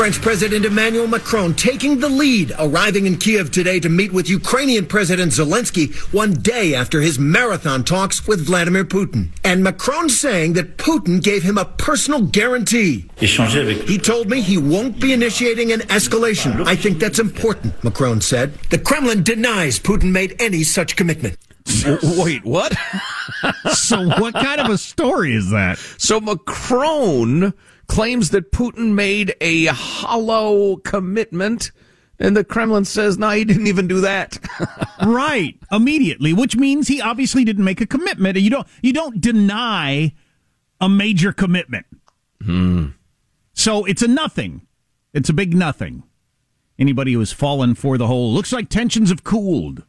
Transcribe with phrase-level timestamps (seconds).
[0.00, 4.86] French President Emmanuel Macron taking the lead, arriving in Kiev today to meet with Ukrainian
[4.86, 9.28] President Zelensky one day after his marathon talks with Vladimir Putin.
[9.44, 13.10] And Macron saying that Putin gave him a personal guarantee.
[13.84, 16.66] He told me he won't be initiating an escalation.
[16.66, 18.54] I think that's important, Macron said.
[18.70, 21.36] The Kremlin denies Putin made any such commitment.
[22.16, 22.74] Wait, what?
[23.74, 25.76] so, what kind of a story is that?
[25.98, 27.52] So, Macron
[27.90, 31.72] claims that Putin made a hollow commitment.
[32.20, 34.38] And the Kremlin says, no, he didn't even do that.
[35.04, 35.58] right.
[35.72, 38.38] Immediately, which means he obviously didn't make a commitment.
[38.38, 40.14] You don't, you don't deny
[40.80, 41.86] a major commitment.
[42.40, 42.90] Hmm.
[43.54, 44.68] So it's a nothing.
[45.12, 46.04] It's a big nothing.
[46.78, 49.82] Anybody who has fallen for the whole looks like tensions have cooled.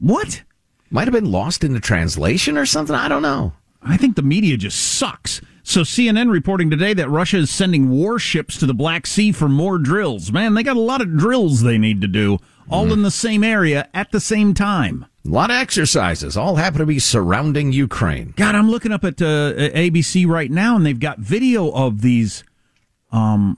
[0.00, 0.42] What?
[0.90, 2.96] Might have been lost in the translation or something.
[2.96, 3.52] I don't know.
[3.80, 5.40] I think the media just sucks.
[5.70, 9.78] So CNN reporting today that Russia is sending warships to the Black Sea for more
[9.78, 10.32] drills.
[10.32, 12.38] Man, they got a lot of drills they need to do,
[12.68, 12.94] all mm.
[12.94, 15.06] in the same area at the same time.
[15.24, 18.34] A lot of exercises, all happen to be surrounding Ukraine.
[18.36, 22.42] God, I'm looking up at uh, ABC right now, and they've got video of these
[23.12, 23.56] um,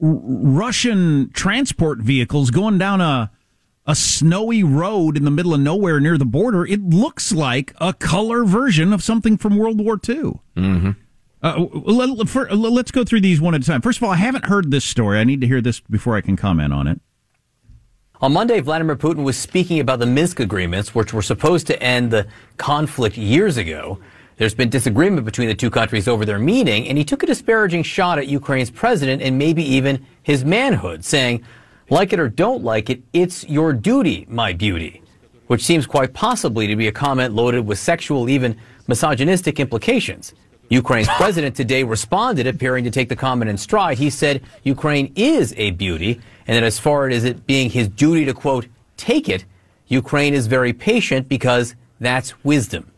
[0.00, 3.32] R- Russian transport vehicles going down a
[3.86, 6.64] a snowy road in the middle of nowhere near the border.
[6.64, 10.40] It looks like a color version of something from World War II.
[10.56, 10.90] Mm-hmm.
[11.42, 13.80] Uh, let, for, let's go through these one at a time.
[13.80, 15.18] First of all, I haven't heard this story.
[15.18, 17.00] I need to hear this before I can comment on it.
[18.20, 22.12] On Monday, Vladimir Putin was speaking about the Minsk agreements, which were supposed to end
[22.12, 23.98] the conflict years ago.
[24.36, 27.82] There's been disagreement between the two countries over their meeting, and he took a disparaging
[27.82, 31.44] shot at Ukraine's president and maybe even his manhood, saying,
[31.92, 35.02] like it or don't like it, it's your duty, my beauty.
[35.48, 38.56] Which seems quite possibly to be a comment loaded with sexual, even
[38.88, 40.32] misogynistic implications.
[40.70, 43.98] Ukraine's president today responded, appearing to take the comment in stride.
[43.98, 48.24] He said Ukraine is a beauty, and that as far as it being his duty
[48.24, 49.44] to, quote, take it,
[49.88, 52.90] Ukraine is very patient because that's wisdom.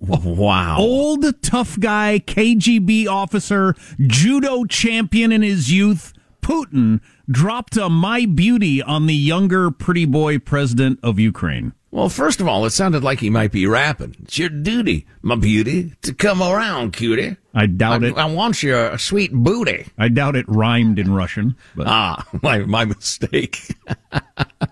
[0.00, 0.78] Wow.
[0.78, 3.74] Old tough guy, KGB officer,
[4.06, 10.38] judo champion in his youth, Putin dropped a my beauty on the younger pretty boy
[10.38, 11.72] president of Ukraine.
[11.92, 14.14] Well, first of all, it sounded like he might be rapping.
[14.22, 17.36] It's your duty, my beauty, to come around, cutie.
[17.52, 18.16] I doubt I, it.
[18.16, 19.88] I want your sweet booty.
[19.98, 21.56] I doubt it rhymed in Russian.
[21.74, 21.88] But.
[21.88, 23.74] Ah, my, my mistake.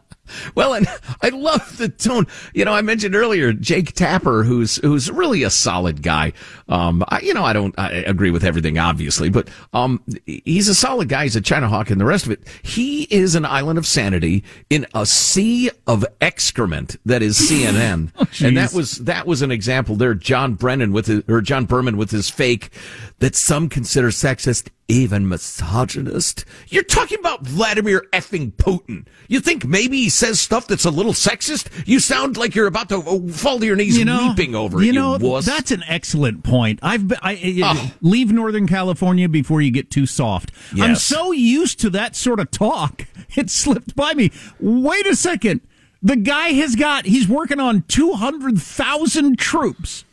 [0.54, 0.86] Well, and
[1.22, 2.26] I love the tone.
[2.54, 6.32] You know, I mentioned earlier Jake Tapper, who's who's really a solid guy.
[6.68, 10.74] Um, I, you know, I don't I agree with everything, obviously, but um, he's a
[10.74, 11.24] solid guy.
[11.24, 12.40] He's a China hawk and the rest of it.
[12.62, 18.26] He is an island of sanity in a sea of excrement that is CNN, oh,
[18.46, 20.14] and that was that was an example there.
[20.14, 22.70] John Brennan with his, or John Berman with his fake
[23.18, 26.46] that some consider sexist even misogynist.
[26.68, 29.06] You're talking about Vladimir effing Putin.
[29.28, 31.86] You think maybe he says stuff that's a little sexist?
[31.86, 34.82] You sound like you're about to uh, fall to your knees you know, weeping over
[34.82, 34.94] you it.
[34.94, 36.78] know, you that's an excellent point.
[36.82, 37.92] I've been, I, oh.
[38.00, 40.52] leave Northern California before you get too soft.
[40.74, 40.88] Yes.
[40.88, 43.04] I'm so used to that sort of talk.
[43.36, 44.32] It slipped by me.
[44.58, 45.60] Wait a second.
[46.02, 50.04] The guy has got, he's working on 200,000 troops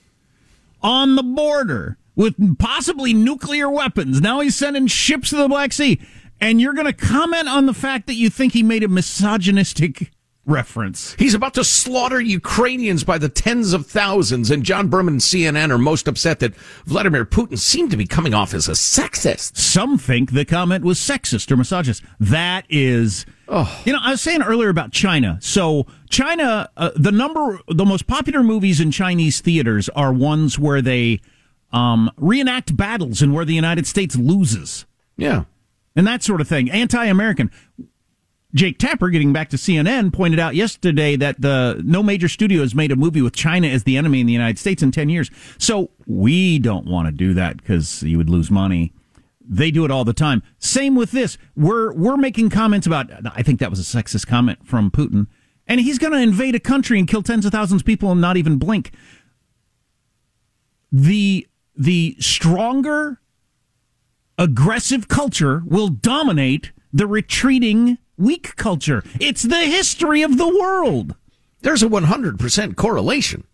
[0.83, 4.21] on the border with possibly nuclear weapons.
[4.21, 5.99] Now he's sending ships to the Black Sea.
[6.41, 10.11] And you're going to comment on the fact that you think he made a misogynistic
[10.45, 11.15] reference.
[11.17, 15.71] He's about to slaughter Ukrainians by the tens of thousands, and John Berman and CNN
[15.71, 16.55] are most upset that
[16.85, 19.57] Vladimir Putin seemed to be coming off as a sexist.
[19.57, 22.03] Some think the comment was sexist or misogynist.
[22.19, 23.25] That is.
[23.47, 23.81] Oh.
[23.85, 25.37] You know, I was saying earlier about China.
[25.41, 30.81] So, China, uh, the number, the most popular movies in Chinese theaters are ones where
[30.81, 31.21] they
[31.71, 34.85] um, reenact battles and where the United States loses.
[35.17, 35.45] Yeah.
[35.95, 36.69] And that sort of thing.
[36.69, 37.51] Anti American.
[38.53, 42.73] Jake Tapper, getting back to CNN, pointed out yesterday that the no major studio has
[42.73, 45.29] made a movie with China as the enemy in the United States in 10 years.
[45.57, 48.93] So we don't want to do that because you would lose money.
[49.41, 50.41] They do it all the time.
[50.57, 51.37] Same with this.
[51.55, 55.27] We're we're making comments about I think that was a sexist comment from Putin.
[55.67, 58.21] And he's going to invade a country and kill tens of thousands of people and
[58.21, 58.91] not even blink.
[60.91, 63.19] The the stronger
[64.37, 69.03] aggressive culture will dominate the retreating weak culture.
[69.19, 71.15] It's the history of the world.
[71.61, 73.45] There's a 100% correlation.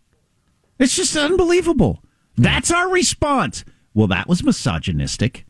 [0.79, 2.03] It's just unbelievable.
[2.37, 3.63] That's our response.
[3.93, 5.45] Well, that was misogynistic.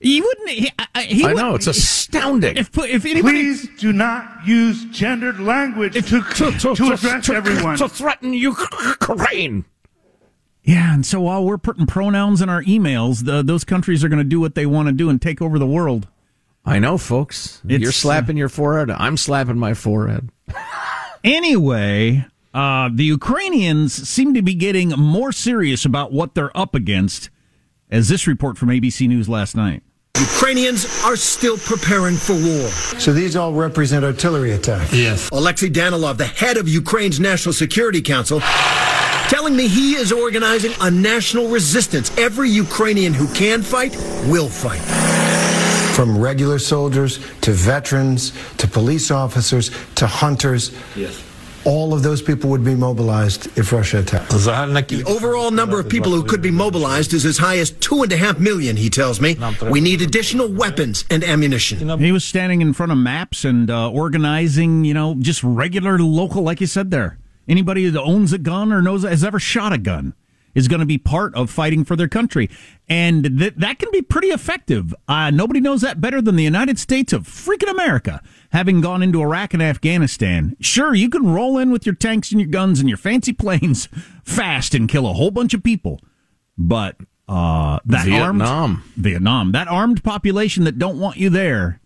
[0.00, 0.50] He wouldn't.
[0.50, 0.70] He,
[1.06, 2.56] he I know it's astounding.
[2.56, 7.30] If, if anybody, please do not use gendered language if, to, to, to, to address
[7.30, 9.64] everyone to threaten Ukraine.
[10.64, 14.18] Yeah, and so while we're putting pronouns in our emails, the, those countries are going
[14.18, 16.08] to do what they want to do and take over the world.
[16.64, 17.60] I know, folks.
[17.68, 18.90] It's, You're slapping uh, your forehead.
[18.90, 20.30] I'm slapping my forehead.
[21.22, 22.24] anyway,
[22.54, 27.28] uh, the Ukrainians seem to be getting more serious about what they're up against,
[27.90, 29.82] as this report from ABC News last night.
[30.18, 32.68] Ukrainians are still preparing for war.
[33.00, 34.92] So these all represent artillery attacks?
[34.94, 35.28] Yes.
[35.32, 38.40] Alexei Danilov, the head of Ukraine's National Security Council,
[39.28, 42.16] telling me he is organizing a national resistance.
[42.18, 44.82] Every Ukrainian who can fight will fight.
[45.94, 50.72] From regular soldiers to veterans to police officers to hunters.
[50.96, 51.22] Yes
[51.64, 54.30] all of those people would be mobilized if Russia attacked.
[54.30, 58.12] The overall number of people who could be mobilized is as high as two and
[58.12, 59.36] a half million, he tells me.
[59.70, 61.98] We need additional weapons and ammunition.
[61.98, 66.42] He was standing in front of maps and uh, organizing, you know, just regular local,
[66.42, 67.18] like you said there.
[67.48, 70.14] Anybody that owns a gun or knows has ever shot a gun
[70.54, 72.48] is going to be part of fighting for their country.
[72.88, 74.94] And th- that can be pretty effective.
[75.08, 79.20] Uh, nobody knows that better than the United States of freaking America, having gone into
[79.20, 80.56] Iraq and Afghanistan.
[80.60, 83.88] Sure, you can roll in with your tanks and your guns and your fancy planes
[84.24, 86.00] fast and kill a whole bunch of people.
[86.56, 86.96] But
[87.28, 88.42] uh, that Vietnam.
[88.42, 91.80] armed Vietnam, that armed population that don't want you there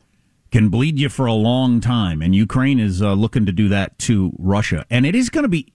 [0.50, 3.98] can bleed you for a long time, and Ukraine is uh, looking to do that
[4.00, 5.72] to Russia, and it is going to be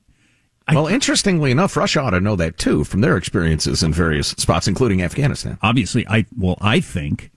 [0.67, 4.29] I, well, interestingly enough, Russia ought to know that too from their experiences in various
[4.29, 5.57] spots, including Afghanistan.
[5.61, 7.31] Obviously, I well, I think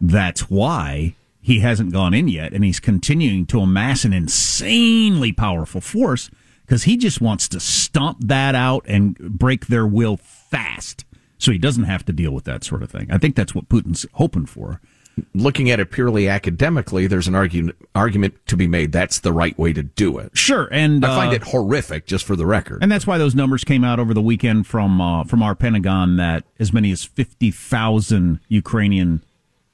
[0.00, 5.80] that's why he hasn't gone in yet, and he's continuing to amass an insanely powerful
[5.80, 6.30] force
[6.66, 11.04] because he just wants to stomp that out and break their will fast,
[11.38, 13.08] so he doesn't have to deal with that sort of thing.
[13.10, 14.80] I think that's what Putin's hoping for
[15.34, 19.58] looking at it purely academically, there's an argument argument to be made that's the right
[19.58, 20.36] way to do it.
[20.36, 22.82] Sure, and I find uh, it horrific, just for the record.
[22.82, 26.16] And that's why those numbers came out over the weekend from uh, from our Pentagon
[26.16, 29.22] that as many as fifty thousand Ukrainian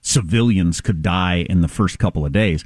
[0.01, 2.65] civilians could die in the first couple of days.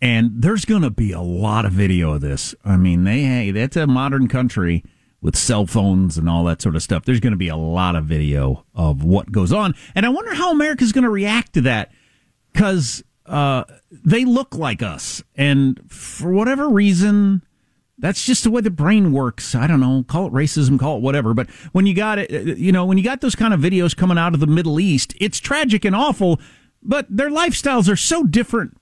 [0.00, 2.54] And there's going to be a lot of video of this.
[2.64, 4.84] I mean, they hey, that's a modern country
[5.20, 7.04] with cell phones and all that sort of stuff.
[7.04, 10.34] There's going to be a lot of video of what goes on, and I wonder
[10.34, 11.92] how America's going to react to that
[12.52, 17.42] because uh, they look like us, and for whatever reason,
[17.98, 19.54] that's just the way the brain works.
[19.54, 21.34] I don't know, call it racism, call it whatever.
[21.34, 23.96] But when you got it, uh, you know, when you got those kind of videos
[23.96, 26.40] coming out of the Middle East, it's tragic and awful.
[26.82, 28.76] But their lifestyles are so different.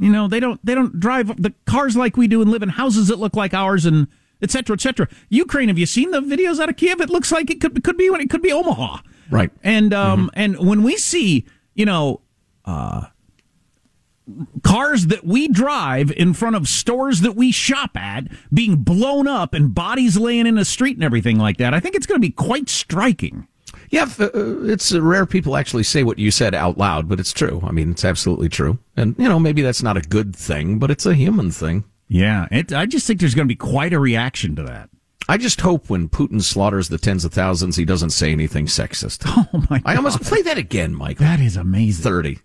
[0.00, 2.70] You know, they don't they don't drive the cars like we do and live in
[2.70, 4.06] houses that look like ours and
[4.40, 4.50] etc.
[4.50, 5.08] cetera, et cetera.
[5.28, 7.00] Ukraine, have you seen the videos out of Kiev?
[7.00, 8.98] It looks like it could could be when it could be Omaha,
[9.30, 9.50] right?
[9.62, 10.40] And um mm-hmm.
[10.40, 12.22] and when we see you know
[12.68, 13.06] uh,
[14.62, 19.54] cars that we drive in front of stores that we shop at being blown up
[19.54, 21.72] and bodies laying in the street and everything like that.
[21.72, 23.48] I think it's going to be quite striking.
[23.90, 24.28] Yeah, uh,
[24.64, 27.62] it's rare people actually say what you said out loud, but it's true.
[27.64, 28.78] I mean, it's absolutely true.
[28.96, 31.84] And, you know, maybe that's not a good thing, but it's a human thing.
[32.06, 34.90] Yeah, it, I just think there's going to be quite a reaction to that.
[35.30, 39.24] I just hope when Putin slaughters the tens of thousands, he doesn't say anything sexist.
[39.54, 39.78] Oh my!
[39.78, 39.82] God.
[39.84, 41.24] I almost play that again, Michael.
[41.24, 42.02] That is amazing.
[42.02, 42.38] Thirty.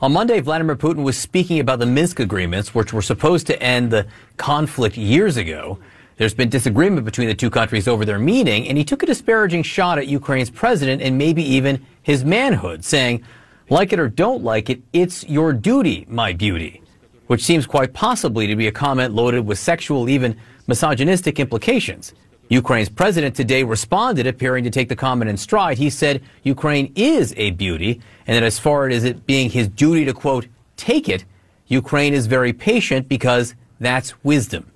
[0.00, 3.92] On Monday, Vladimir Putin was speaking about the Minsk agreements, which were supposed to end
[3.92, 4.06] the
[4.36, 5.78] conflict years ago.
[6.16, 9.62] There's been disagreement between the two countries over their meaning, and he took a disparaging
[9.62, 13.22] shot at Ukraine's president and maybe even his manhood, saying,
[13.70, 16.82] like it or don't like it, it's your duty, my beauty,
[17.28, 20.36] which seems quite possibly to be a comment loaded with sexual, even
[20.66, 22.14] misogynistic implications.
[22.48, 25.78] Ukraine's president today responded, appearing to take the comment in stride.
[25.78, 30.04] He said Ukraine is a beauty, and that as far as it being his duty
[30.04, 30.46] to, quote,
[30.76, 31.24] take it,
[31.66, 34.70] Ukraine is very patient because that's wisdom.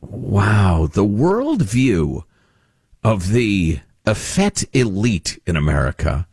[0.00, 0.88] Wow.
[0.92, 2.24] The worldview
[3.02, 6.26] of the effete elite in America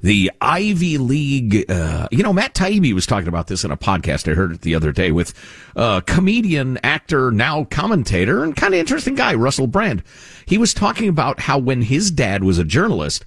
[0.00, 1.70] the Ivy League.
[1.70, 4.30] Uh, you know, Matt Taibbi was talking about this in a podcast.
[4.30, 5.32] I heard it the other day with
[5.74, 10.02] uh, comedian, actor, now commentator, and kind of interesting guy, Russell Brand.
[10.46, 13.24] He was talking about how when his dad was a journalist,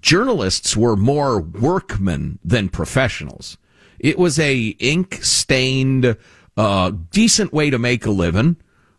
[0.00, 3.56] journalists were more workmen than professionals.
[3.98, 6.16] It was a ink stained,
[6.56, 8.56] uh, decent way to make a living,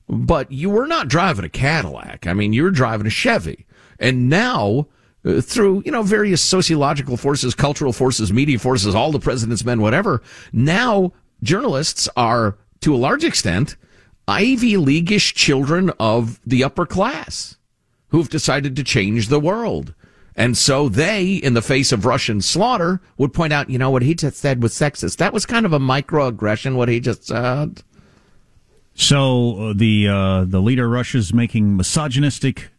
[0.07, 2.27] but you were not driving a Cadillac.
[2.27, 3.65] I mean, you were driving a Chevy.
[3.99, 4.87] And now,
[5.25, 9.81] uh, through, you know, various sociological forces, cultural forces, media forces, all the president's men,
[9.81, 10.21] whatever.
[10.53, 13.75] Now journalists are, to a large extent,
[14.27, 17.57] Ivy Leagueish children of the upper class
[18.09, 19.93] who've decided to change the world.
[20.35, 24.03] And so they, in the face of Russian slaughter, would point out, you know, what
[24.03, 25.17] he just said was sexist.
[25.17, 27.83] That was kind of a microaggression, what he just said.
[28.93, 32.69] So uh, the uh, the leader of Russia is making misogynistic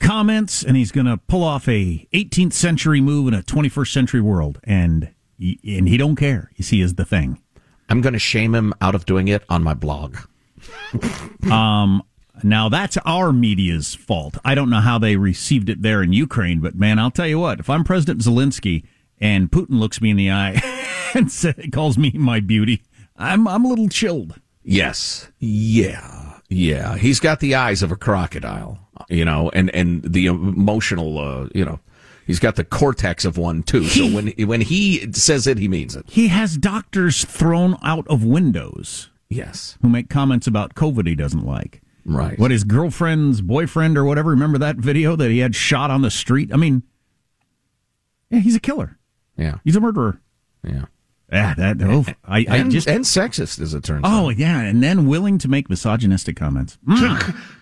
[0.00, 4.20] comments, and he's going to pull off a 18th century move in a 21st century
[4.20, 4.60] world.
[4.64, 6.50] And and he don't care.
[6.56, 7.42] You see, is the thing.
[7.88, 10.16] I'm going to shame him out of doing it on my blog.
[11.50, 12.02] um,
[12.42, 14.38] now that's our media's fault.
[14.44, 17.38] I don't know how they received it there in Ukraine, but man, I'll tell you
[17.38, 18.84] what: if I'm President Zelensky
[19.20, 20.60] and Putin looks me in the eye
[21.14, 21.30] and
[21.72, 22.82] calls me my beauty,
[23.16, 24.40] I'm I'm a little chilled.
[24.62, 26.96] Yes, yeah, yeah.
[26.96, 31.64] He's got the eyes of a crocodile, you know, and and the emotional, uh, you
[31.64, 31.80] know.
[32.26, 33.82] He's got the cortex of one too.
[33.82, 36.06] He, so when when he says it, he means it.
[36.08, 39.10] He has doctors thrown out of windows.
[39.28, 41.82] Yes, who make comments about COVID he doesn't like.
[42.04, 42.38] Right.
[42.38, 44.30] What his girlfriend's boyfriend or whatever?
[44.30, 46.52] Remember that video that he had shot on the street?
[46.52, 46.82] I mean,
[48.30, 48.98] yeah, he's a killer.
[49.36, 50.20] Yeah, he's a murderer.
[50.64, 50.86] Yeah.
[51.32, 54.24] Yeah, that oh, I, and, I just and sexist as it turns oh, out.
[54.24, 56.78] Oh yeah, and then willing to make misogynistic comments.
[56.86, 57.36] Mm.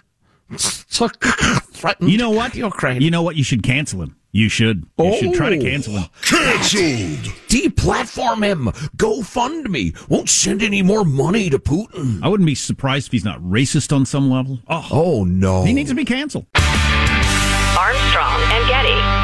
[2.00, 2.54] you know what?
[2.54, 3.00] Ukraine.
[3.00, 3.36] You know what?
[3.36, 4.16] You should cancel him.
[4.32, 4.78] You should.
[4.98, 5.62] You oh, should try to oh.
[5.62, 6.04] cancel him.
[6.22, 7.32] Canceled.
[7.48, 8.90] Deplatform him.
[8.96, 9.94] Go fund me.
[10.08, 12.20] Won't send any more money to Putin.
[12.22, 14.58] I wouldn't be surprised if he's not racist on some level.
[14.66, 15.64] Oh, oh no.
[15.64, 16.46] He needs to be canceled.
[16.56, 19.23] Armstrong and Getty.